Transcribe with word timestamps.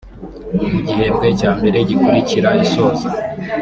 mu 0.71 0.79
gihembwe 0.87 1.27
cya 1.39 1.51
mbere 1.57 1.77
gikurikira 1.89 2.49
isoza 2.63 3.09